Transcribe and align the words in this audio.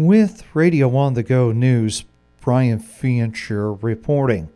With 0.00 0.44
Radio 0.54 0.96
on 0.96 1.12
the 1.12 1.22
Go 1.22 1.52
News, 1.52 2.06
Brian 2.40 2.78
Fincher 2.78 3.74
reporting. 3.74 4.48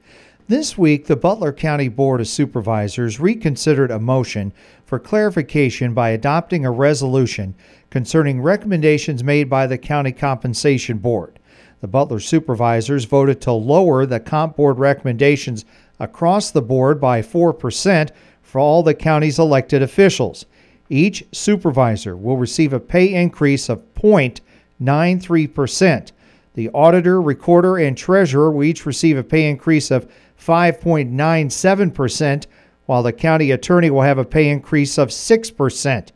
This 0.48 0.78
week, 0.78 1.06
the 1.06 1.17
Butler 1.17 1.52
County 1.52 1.88
Board 1.88 2.22
of 2.22 2.28
Supervisors 2.28 3.20
reconsidered 3.20 3.91
a 3.91 3.99
motion 3.99 4.54
for 4.86 4.99
clarification 4.99 5.92
by 5.92 6.08
adopting 6.08 6.65
a 6.65 6.70
resolution 6.70 7.54
concerning 7.91 8.41
recommendations 8.41 9.22
made 9.22 9.50
by 9.50 9.66
the 9.66 9.77
County 9.77 10.12
Compensation 10.12 10.96
Board. 10.96 11.39
The 11.83 11.89
Butler 11.89 12.21
supervisors 12.21 13.05
voted 13.05 13.43
to 13.43 13.53
lower 13.53 14.07
the 14.07 14.21
Comp 14.21 14.57
Board 14.57 14.79
recommendations 14.79 15.67
across 16.01 16.51
the 16.51 16.63
board 16.63 16.99
by 17.03 17.21
4% 17.21 18.11
for 18.41 18.59
all 18.59 18.83
the 18.83 18.95
county's 18.95 19.39
elected 19.39 19.83
officials. 19.83 20.47
Each 20.89 21.23
supervisor 21.33 22.17
will 22.17 22.39
receive 22.39 22.73
a 22.73 22.81
pay 22.81 23.13
increase 23.13 23.69
of 23.69 23.95
0.93%. 24.82 26.12
The 26.54 26.70
auditor, 26.70 27.20
recorder, 27.20 27.78
and 27.78 27.96
treasurer 27.96 28.51
will 28.51 28.65
each 28.65 28.87
receive 28.87 29.16
a 29.16 29.24
pay 29.24 29.48
increase 29.48 29.91
of 29.91 30.10
5.97%, 30.38 32.46
while 32.87 33.02
the 33.02 33.12
county 33.12 33.51
attorney 33.51 33.91
will 33.91 34.02
have 34.02 34.18
a 34.18 34.24
pay 34.24 34.48
increase 34.48 34.98
of 34.98 35.09
6%. 35.09 36.09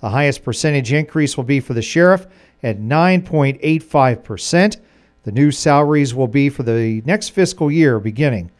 The 0.00 0.10
highest 0.10 0.42
percentage 0.42 0.92
increase 0.92 1.36
will 1.36 1.44
be 1.44 1.60
for 1.60 1.74
the 1.74 1.82
sheriff 1.82 2.26
at 2.62 2.78
9.85%. 2.78 4.76
The 5.22 5.32
new 5.32 5.50
salaries 5.50 6.14
will 6.14 6.28
be 6.28 6.48
for 6.48 6.62
the 6.62 7.02
next 7.06 7.30
fiscal 7.30 7.70
year 7.70 8.00
beginning 8.00 8.50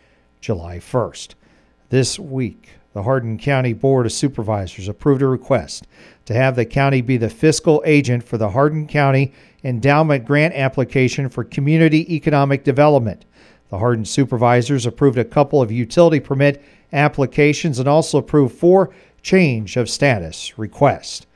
July 0.40 0.78
1st. 0.78 1.34
This 1.90 2.18
week, 2.18 2.70
the 2.94 3.02
Hardin 3.02 3.38
County 3.38 3.72
Board 3.72 4.06
of 4.06 4.12
Supervisors 4.12 4.88
approved 4.88 5.20
a 5.20 5.26
request 5.26 5.86
to 6.24 6.32
have 6.32 6.56
the 6.56 6.64
county 6.64 7.02
be 7.02 7.16
the 7.16 7.28
fiscal 7.28 7.82
agent 7.84 8.22
for 8.22 8.38
the 8.38 8.50
Hardin 8.50 8.86
County 8.86 9.32
Endowment 9.62 10.24
Grant 10.24 10.54
application 10.54 11.28
for 11.28 11.44
community 11.44 12.14
economic 12.14 12.64
development. 12.64 13.24
The 13.70 13.78
Hardin 13.78 14.04
supervisors 14.04 14.86
approved 14.86 15.18
a 15.18 15.24
couple 15.24 15.60
of 15.60 15.72
utility 15.72 16.20
permit 16.20 16.62
applications 16.92 17.80
and 17.80 17.88
also 17.88 18.18
approved 18.18 18.54
four 18.54 18.94
change 19.22 19.76
of 19.76 19.90
status 19.90 20.56
requests. 20.56 21.26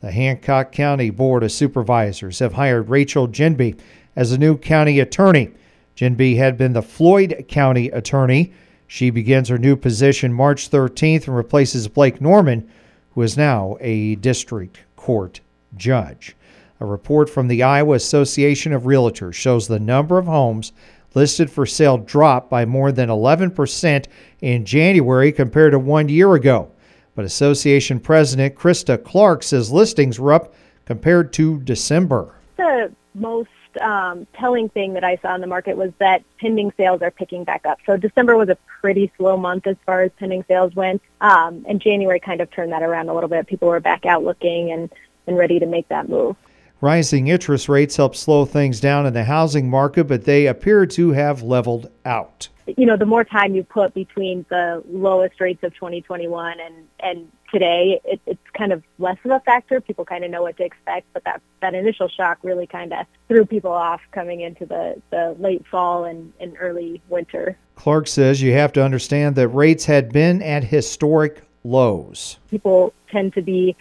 The 0.00 0.12
Hancock 0.12 0.72
County 0.72 1.10
Board 1.10 1.42
of 1.42 1.52
Supervisors 1.52 2.38
have 2.38 2.54
hired 2.54 2.88
Rachel 2.88 3.28
Ginby 3.28 3.78
as 4.16 4.30
the 4.30 4.38
new 4.38 4.56
county 4.56 4.98
attorney. 4.98 5.50
Ginby 5.94 6.38
had 6.38 6.56
been 6.56 6.72
the 6.72 6.82
Floyd 6.82 7.44
County 7.48 7.88
attorney. 7.90 8.54
She 8.94 9.08
begins 9.08 9.48
her 9.48 9.56
new 9.56 9.74
position 9.74 10.34
March 10.34 10.70
13th 10.70 11.26
and 11.26 11.34
replaces 11.34 11.88
Blake 11.88 12.20
Norman, 12.20 12.68
who 13.14 13.22
is 13.22 13.38
now 13.38 13.78
a 13.80 14.16
district 14.16 14.80
court 14.96 15.40
judge. 15.74 16.36
A 16.78 16.84
report 16.84 17.30
from 17.30 17.48
the 17.48 17.62
Iowa 17.62 17.94
Association 17.94 18.70
of 18.74 18.82
Realtors 18.82 19.32
shows 19.32 19.66
the 19.66 19.80
number 19.80 20.18
of 20.18 20.26
homes 20.26 20.72
listed 21.14 21.50
for 21.50 21.64
sale 21.64 21.96
dropped 21.96 22.50
by 22.50 22.66
more 22.66 22.92
than 22.92 23.08
11% 23.08 24.04
in 24.42 24.66
January 24.66 25.32
compared 25.32 25.72
to 25.72 25.78
one 25.78 26.10
year 26.10 26.34
ago. 26.34 26.70
But 27.14 27.24
Association 27.24 27.98
President 27.98 28.54
Krista 28.54 29.02
Clark 29.02 29.42
says 29.42 29.72
listings 29.72 30.20
were 30.20 30.34
up 30.34 30.52
compared 30.84 31.32
to 31.32 31.60
December. 31.60 32.34
The 32.58 32.92
most 33.14 33.48
um, 33.80 34.26
telling 34.34 34.68
thing 34.68 34.94
that 34.94 35.04
I 35.04 35.16
saw 35.16 35.34
in 35.34 35.40
the 35.40 35.46
market 35.46 35.76
was 35.76 35.92
that 35.98 36.22
pending 36.38 36.72
sales 36.76 37.02
are 37.02 37.10
picking 37.10 37.44
back 37.44 37.64
up. 37.66 37.78
So 37.86 37.96
December 37.96 38.36
was 38.36 38.48
a 38.48 38.56
pretty 38.80 39.12
slow 39.16 39.36
month 39.36 39.66
as 39.66 39.76
far 39.86 40.02
as 40.02 40.10
pending 40.18 40.44
sales 40.48 40.74
went, 40.74 41.02
um, 41.20 41.64
and 41.68 41.80
January 41.80 42.20
kind 42.20 42.40
of 42.40 42.50
turned 42.50 42.72
that 42.72 42.82
around 42.82 43.08
a 43.08 43.14
little 43.14 43.28
bit. 43.28 43.46
People 43.46 43.68
were 43.68 43.80
back 43.80 44.06
out 44.06 44.24
looking 44.24 44.72
and, 44.72 44.90
and 45.26 45.36
ready 45.36 45.58
to 45.58 45.66
make 45.66 45.88
that 45.88 46.08
move. 46.08 46.36
Rising 46.80 47.28
interest 47.28 47.68
rates 47.68 47.96
help 47.96 48.16
slow 48.16 48.44
things 48.44 48.80
down 48.80 49.06
in 49.06 49.14
the 49.14 49.22
housing 49.22 49.70
market, 49.70 50.04
but 50.04 50.24
they 50.24 50.46
appear 50.46 50.84
to 50.86 51.12
have 51.12 51.40
leveled 51.40 51.88
out. 52.04 52.48
You 52.76 52.86
know, 52.86 52.96
the 52.96 53.06
more 53.06 53.22
time 53.22 53.54
you 53.54 53.62
put 53.62 53.94
between 53.94 54.44
the 54.48 54.82
lowest 54.88 55.40
rates 55.40 55.62
of 55.62 55.74
2021 55.74 56.58
and, 56.58 56.74
and 56.98 57.30
today, 57.52 58.00
it, 58.04 58.20
it's 58.26 58.50
kind 58.56 58.72
of 58.72 58.82
less 58.98 59.18
of 59.24 59.30
a 59.30 59.40
factor. 59.40 59.80
People 59.80 60.04
kind 60.04 60.24
of 60.24 60.30
know 60.30 60.42
what 60.42 60.56
to 60.56 60.64
expect, 60.64 61.06
but 61.12 61.22
that, 61.24 61.40
that 61.60 61.74
initial 61.74 62.08
shock 62.08 62.38
really 62.42 62.66
kind 62.66 62.92
of 62.92 63.06
threw 63.28 63.44
people 63.44 63.70
off 63.70 64.00
coming 64.10 64.40
into 64.40 64.66
the, 64.66 65.00
the 65.10 65.36
late 65.38 65.64
fall 65.70 66.04
and, 66.04 66.32
and 66.40 66.56
early 66.58 67.00
winter. 67.08 67.56
Clark 67.76 68.08
says 68.08 68.42
you 68.42 68.52
have 68.52 68.72
to 68.72 68.84
understand 68.84 69.36
that 69.36 69.48
rates 69.48 69.84
had 69.84 70.12
been 70.12 70.42
at 70.42 70.64
historic 70.64 71.42
lows. 71.62 72.38
People 72.50 72.92
tend 73.10 73.34
to 73.34 73.42
be 73.42 73.76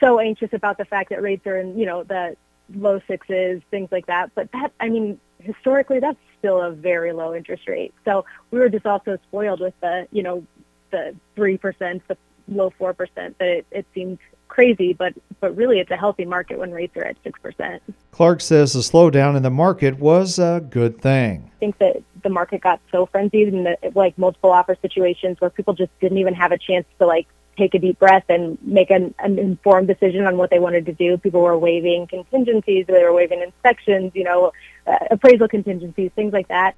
so 0.00 0.18
anxious 0.18 0.52
about 0.52 0.78
the 0.78 0.84
fact 0.84 1.10
that 1.10 1.22
rates 1.22 1.46
are 1.46 1.58
in, 1.58 1.78
you 1.78 1.86
know, 1.86 2.02
the 2.02 2.36
low 2.74 3.00
sixes, 3.06 3.60
things 3.70 3.88
like 3.92 4.06
that. 4.06 4.30
But 4.34 4.50
that, 4.52 4.72
I 4.80 4.88
mean, 4.88 5.20
historically, 5.40 6.00
that's 6.00 6.18
still 6.38 6.60
a 6.60 6.70
very 6.70 7.12
low 7.12 7.34
interest 7.34 7.68
rate. 7.68 7.92
So 8.04 8.24
we 8.50 8.58
were 8.58 8.68
just 8.68 8.86
also 8.86 9.18
spoiled 9.28 9.60
with 9.60 9.74
the, 9.80 10.08
you 10.10 10.22
know, 10.22 10.44
the 10.90 11.14
3%, 11.36 12.00
the 12.08 12.16
low 12.50 12.72
4% 12.78 12.96
that 13.16 13.34
it, 13.40 13.66
it 13.70 13.86
seemed 13.94 14.18
crazy, 14.48 14.92
but, 14.92 15.14
but 15.40 15.56
really 15.56 15.78
it's 15.78 15.90
a 15.90 15.96
healthy 15.96 16.24
market 16.24 16.58
when 16.58 16.72
rates 16.72 16.96
are 16.96 17.04
at 17.04 17.16
6%. 17.22 17.80
Clark 18.10 18.40
says 18.40 18.72
the 18.72 18.80
slowdown 18.80 19.36
in 19.36 19.42
the 19.42 19.50
market 19.50 19.98
was 19.98 20.38
a 20.38 20.64
good 20.68 21.00
thing. 21.00 21.50
I 21.56 21.58
think 21.58 21.78
that 21.78 22.02
the 22.22 22.28
market 22.28 22.60
got 22.60 22.80
so 22.90 23.06
frenzied 23.06 23.48
in 23.48 23.64
the, 23.64 23.76
like 23.94 24.18
multiple 24.18 24.50
offer 24.50 24.76
situations 24.82 25.40
where 25.40 25.50
people 25.50 25.74
just 25.74 25.90
didn't 26.00 26.18
even 26.18 26.34
have 26.34 26.52
a 26.52 26.58
chance 26.58 26.86
to 26.98 27.06
like 27.06 27.26
take 27.56 27.74
a 27.74 27.78
deep 27.78 27.98
breath 27.98 28.24
and 28.28 28.58
make 28.62 28.90
an, 28.90 29.14
an 29.18 29.38
informed 29.38 29.86
decision 29.86 30.26
on 30.26 30.36
what 30.36 30.50
they 30.50 30.58
wanted 30.58 30.86
to 30.86 30.92
do. 30.92 31.16
People 31.18 31.42
were 31.42 31.58
waiving 31.58 32.06
contingencies, 32.06 32.86
they 32.86 33.02
were 33.02 33.12
waiving 33.12 33.42
inspections, 33.42 34.12
you 34.14 34.24
know, 34.24 34.52
uh, 34.86 34.96
appraisal 35.10 35.48
contingencies, 35.48 36.10
things 36.14 36.32
like 36.32 36.48
that. 36.48 36.74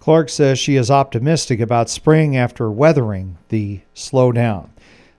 Clark 0.00 0.28
says 0.28 0.58
she 0.58 0.76
is 0.76 0.90
optimistic 0.90 1.60
about 1.60 1.88
spring 1.88 2.36
after 2.36 2.70
weathering 2.70 3.38
the 3.48 3.80
slowdown. 3.94 4.68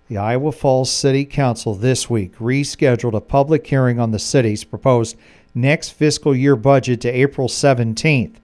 The 0.07 0.17
Iowa 0.17 0.51
Falls 0.51 0.91
City 0.91 1.25
Council 1.25 1.73
this 1.73 2.11
week 2.11 2.38
rescheduled 2.38 3.16
a 3.16 3.21
public 3.21 3.66
hearing 3.66 3.99
on 3.99 4.11
the 4.11 4.19
city's 4.19 4.63
proposed 4.63 5.17
next 5.55 5.89
fiscal 5.89 6.35
year 6.35 6.55
budget 6.55 7.01
to 7.01 7.09
April 7.09 7.47
17th. 7.47 8.35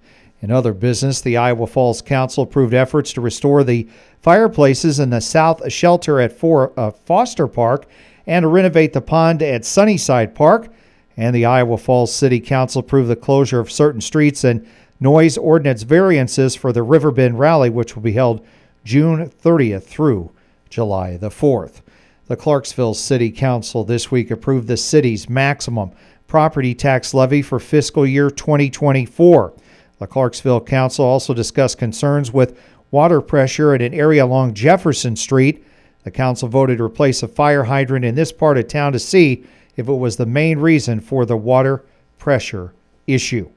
In 0.41 0.49
other 0.49 0.73
business, 0.73 1.21
the 1.21 1.37
Iowa 1.37 1.67
Falls 1.67 2.01
Council 2.01 2.45
approved 2.45 2.73
efforts 2.73 3.13
to 3.13 3.21
restore 3.21 3.63
the 3.63 3.87
fireplaces 4.23 4.99
in 4.99 5.11
the 5.11 5.21
south 5.21 5.71
shelter 5.71 6.19
at 6.19 6.43
uh, 6.43 6.89
Foster 7.05 7.47
Park 7.47 7.85
and 8.25 8.41
to 8.41 8.47
renovate 8.47 8.93
the 8.93 9.01
pond 9.01 9.43
at 9.43 9.63
Sunnyside 9.63 10.33
Park. 10.33 10.69
And 11.15 11.35
the 11.35 11.45
Iowa 11.45 11.77
Falls 11.77 12.11
City 12.11 12.39
Council 12.39 12.79
approved 12.79 13.07
the 13.07 13.15
closure 13.15 13.59
of 13.59 13.71
certain 13.71 14.01
streets 14.01 14.43
and 14.43 14.67
noise 14.99 15.37
ordinance 15.37 15.83
variances 15.83 16.55
for 16.55 16.73
the 16.73 16.81
Riverbend 16.81 17.37
Rally, 17.37 17.69
which 17.69 17.95
will 17.95 18.01
be 18.01 18.13
held 18.13 18.43
June 18.83 19.29
30th 19.29 19.83
through 19.83 20.31
July 20.71 21.17
the 21.17 21.29
4th. 21.29 21.81
The 22.25 22.37
Clarksville 22.37 22.93
City 22.93 23.29
Council 23.29 23.83
this 23.83 24.09
week 24.09 24.31
approved 24.31 24.67
the 24.67 24.77
city's 24.77 25.29
maximum 25.29 25.91
property 26.27 26.73
tax 26.73 27.13
levy 27.13 27.41
for 27.41 27.59
fiscal 27.59 28.07
year 28.07 28.31
2024. 28.31 29.53
The 29.99 30.07
Clarksville 30.07 30.61
Council 30.61 31.05
also 31.05 31.33
discussed 31.33 31.77
concerns 31.77 32.31
with 32.31 32.57
water 32.89 33.21
pressure 33.21 33.75
at 33.75 33.81
an 33.81 33.93
area 33.93 34.23
along 34.23 34.53
Jefferson 34.53 35.15
Street. 35.15 35.63
The 36.03 36.11
council 36.11 36.47
voted 36.47 36.77
to 36.77 36.85
replace 36.85 37.21
a 37.21 37.27
fire 37.27 37.65
hydrant 37.65 38.05
in 38.05 38.15
this 38.15 38.31
part 38.31 38.57
of 38.57 38.67
town 38.67 38.93
to 38.93 38.99
see 38.99 39.45
if 39.75 39.87
it 39.87 39.93
was 39.93 40.15
the 40.15 40.25
main 40.25 40.57
reason 40.57 41.01
for 41.01 41.25
the 41.25 41.37
water 41.37 41.83
pressure 42.17 42.73
issue. 43.07 43.49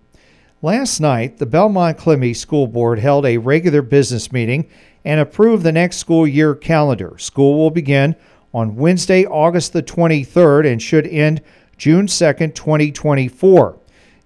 Last 0.65 0.99
night, 0.99 1.37
the 1.37 1.45
Belmont 1.45 1.99
Klemme 1.99 2.35
School 2.35 2.67
Board 2.67 2.99
held 2.99 3.27
a 3.27 3.37
regular 3.37 3.83
business 3.83 4.33
meeting 4.33 4.67
and 5.05 5.21
approved 5.21 5.63
the 5.63 5.73
next 5.73 5.99
school 5.99 6.27
year 6.27 6.55
calendar. 6.55 7.19
School 7.19 7.59
will 7.59 7.71
begin 7.71 8.17
on 8.55 8.75
Wednesday, 8.75 9.27
August 9.27 9.75
the 9.75 9.83
23rd 9.83 10.73
and 10.73 10.81
should 10.81 11.07
end 11.07 11.43
June 11.77 12.07
2nd, 12.07 12.55
2024. 12.55 13.79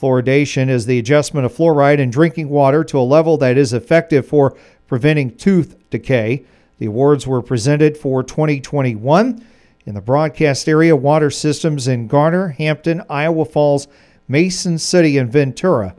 Fluoridation 0.00 0.68
is 0.68 0.86
the 0.86 0.98
adjustment 0.98 1.44
of 1.44 1.52
fluoride 1.52 1.98
in 1.98 2.10
drinking 2.10 2.48
water 2.48 2.84
to 2.84 2.98
a 2.98 3.00
level 3.00 3.36
that 3.38 3.58
is 3.58 3.72
effective 3.72 4.26
for 4.26 4.56
preventing 4.86 5.36
tooth 5.36 5.76
decay. 5.90 6.44
The 6.78 6.86
awards 6.86 7.26
were 7.26 7.42
presented 7.42 7.96
for 7.96 8.22
2021 8.22 9.44
in 9.86 9.94
the 9.94 10.00
broadcast 10.00 10.68
area 10.68 10.96
water 10.96 11.30
systems 11.30 11.88
in 11.88 12.06
Garner, 12.06 12.48
Hampton, 12.48 13.02
Iowa 13.08 13.44
Falls, 13.44 13.86
Mason 14.28 14.78
City, 14.78 15.18
and 15.18 15.30
Ventura 15.30 15.94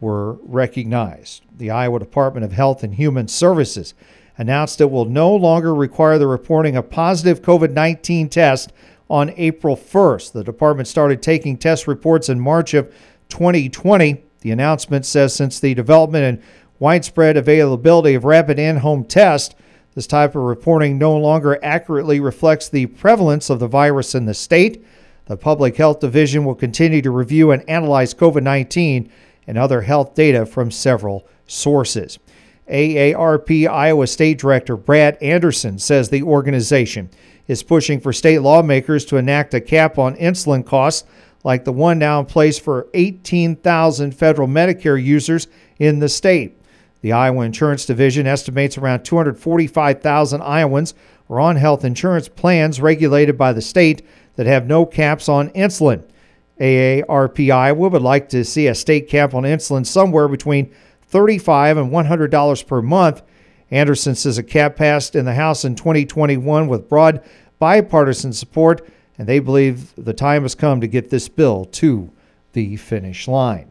were 0.00 0.34
recognized. 0.42 1.42
The 1.56 1.70
Iowa 1.70 1.98
Department 1.98 2.44
of 2.44 2.52
Health 2.52 2.82
and 2.82 2.94
Human 2.94 3.28
Services 3.28 3.94
announced 4.38 4.80
it 4.80 4.90
will 4.90 5.04
no 5.04 5.34
longer 5.34 5.74
require 5.74 6.18
the 6.18 6.26
reporting 6.26 6.76
of 6.76 6.90
positive 6.90 7.42
COVID 7.42 7.72
19 7.72 8.28
tests 8.28 8.72
on 9.08 9.32
April 9.36 9.76
1st. 9.76 10.32
The 10.32 10.44
department 10.44 10.88
started 10.88 11.22
taking 11.22 11.56
test 11.56 11.86
reports 11.86 12.28
in 12.28 12.40
March 12.40 12.74
of 12.74 12.92
2020. 13.28 14.24
The 14.40 14.50
announcement 14.50 15.06
says 15.06 15.34
since 15.34 15.60
the 15.60 15.74
development 15.74 16.24
and 16.24 16.42
widespread 16.78 17.36
availability 17.36 18.14
of 18.14 18.24
rapid 18.24 18.58
in 18.58 18.78
home 18.78 19.04
tests, 19.04 19.54
this 19.94 20.06
type 20.06 20.34
of 20.34 20.42
reporting 20.42 20.98
no 20.98 21.16
longer 21.16 21.58
accurately 21.62 22.18
reflects 22.18 22.68
the 22.68 22.86
prevalence 22.86 23.48
of 23.48 23.60
the 23.60 23.68
virus 23.68 24.14
in 24.14 24.26
the 24.26 24.34
state. 24.34 24.84
The 25.26 25.36
Public 25.36 25.76
Health 25.76 26.00
Division 26.00 26.44
will 26.44 26.56
continue 26.56 27.00
to 27.00 27.10
review 27.10 27.52
and 27.52 27.68
analyze 27.70 28.12
COVID 28.12 28.42
19 28.42 29.10
and 29.46 29.58
other 29.58 29.82
health 29.82 30.14
data 30.14 30.44
from 30.44 30.70
several 30.70 31.26
sources. 31.46 32.18
AARP 32.68 33.68
Iowa 33.68 34.06
State 34.06 34.38
Director 34.38 34.76
Brad 34.76 35.16
Anderson 35.22 35.78
says 35.78 36.08
the 36.08 36.22
organization 36.22 37.10
is 37.46 37.62
pushing 37.62 38.00
for 38.00 38.12
state 38.12 38.38
lawmakers 38.38 39.04
to 39.06 39.16
enact 39.16 39.52
a 39.52 39.60
cap 39.60 39.98
on 39.98 40.16
insulin 40.16 40.64
costs 40.64 41.06
like 41.42 41.64
the 41.64 41.72
one 41.72 41.98
now 41.98 42.20
in 42.20 42.26
place 42.26 42.58
for 42.58 42.88
18,000 42.94 44.12
federal 44.12 44.48
Medicare 44.48 45.02
users 45.02 45.46
in 45.78 45.98
the 45.98 46.08
state. 46.08 46.58
The 47.02 47.12
Iowa 47.12 47.44
Insurance 47.44 47.84
Division 47.84 48.26
estimates 48.26 48.78
around 48.78 49.04
245,000 49.04 50.40
Iowans 50.40 50.94
are 51.28 51.40
on 51.40 51.56
health 51.56 51.84
insurance 51.84 52.28
plans 52.28 52.80
regulated 52.80 53.36
by 53.36 53.52
the 53.52 53.60
state 53.60 54.06
that 54.36 54.46
have 54.46 54.66
no 54.66 54.86
caps 54.86 55.28
on 55.28 55.50
insulin. 55.50 56.02
AARP 56.58 57.52
Iowa 57.52 57.88
would 57.90 58.00
like 58.00 58.30
to 58.30 58.42
see 58.42 58.68
a 58.68 58.74
state 58.74 59.08
cap 59.08 59.34
on 59.34 59.42
insulin 59.42 59.84
somewhere 59.84 60.28
between 60.28 60.74
35 61.14 61.76
and 61.76 61.92
$100 61.92 62.66
per 62.66 62.82
month. 62.82 63.22
Anderson 63.70 64.16
says 64.16 64.36
a 64.36 64.42
cap 64.42 64.74
passed 64.74 65.14
in 65.14 65.24
the 65.24 65.34
House 65.34 65.64
in 65.64 65.76
2021 65.76 66.66
with 66.66 66.88
broad 66.88 67.22
bipartisan 67.60 68.32
support, 68.32 68.84
and 69.16 69.28
they 69.28 69.38
believe 69.38 69.94
the 69.94 70.12
time 70.12 70.42
has 70.42 70.56
come 70.56 70.80
to 70.80 70.88
get 70.88 71.10
this 71.10 71.28
bill 71.28 71.66
to 71.66 72.10
the 72.52 72.74
finish 72.74 73.28
line. 73.28 73.70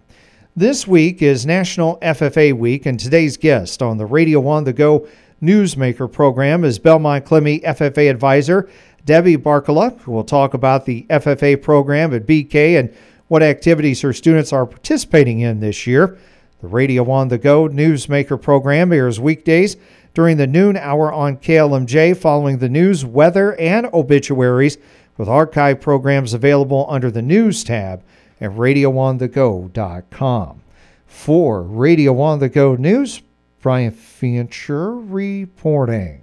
This 0.56 0.88
week 0.88 1.22
is 1.22 1.46
National 1.46 1.98
FFA 1.98 2.54
Week, 2.54 2.86
and 2.86 2.98
today's 2.98 3.36
guest 3.36 3.82
on 3.82 3.98
the 3.98 4.06
Radio 4.06 4.48
on 4.48 4.64
the 4.64 4.72
Go 4.72 5.06
Newsmaker 5.42 6.10
program 6.10 6.64
is 6.64 6.80
Belmont 6.80 7.26
Klemme 7.26 7.62
FFA 7.62 8.10
advisor 8.10 8.70
Debbie 9.04 9.36
Barkala, 9.36 10.00
who 10.00 10.14
will 10.14 10.24
talk 10.24 10.54
about 10.54 10.86
the 10.86 11.06
FFA 11.10 11.62
program 11.62 12.14
at 12.14 12.26
BK 12.26 12.80
and 12.80 12.96
what 13.28 13.44
activities 13.44 14.00
her 14.00 14.14
students 14.14 14.54
are 14.54 14.66
participating 14.66 15.42
in 15.42 15.60
this 15.60 15.86
year. 15.86 16.18
The 16.64 16.70
Radio 16.70 17.12
on 17.12 17.28
the 17.28 17.38
Go 17.38 17.68
Newsmaker 17.68 18.42
program 18.42 18.94
airs 18.94 19.20
weekdays 19.20 19.76
during 20.14 20.38
the 20.38 20.48
noon 20.48 20.78
hour 20.78 21.12
on 21.12 21.36
KLMJ 21.36 22.16
following 22.16 22.60
the 22.60 22.70
news, 22.70 23.04
weather, 23.04 23.60
and 23.60 23.88
obituaries, 23.88 24.78
with 25.18 25.28
archive 25.28 25.82
programs 25.82 26.34
available 26.34 26.86
under 26.88 27.12
the 27.12 27.22
News 27.22 27.66
tab 27.66 28.02
at 28.40 28.52
radioonthego.com. 28.52 30.62
For 31.06 31.64
Radio 31.64 32.22
on 32.22 32.40
the 32.40 32.48
Go 32.48 32.76
News, 32.76 33.22
Brian 33.60 33.92
Fincher 33.92 34.96
reporting. 34.96 36.23